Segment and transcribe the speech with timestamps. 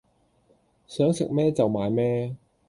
[0.87, 2.35] 想食咩就買咩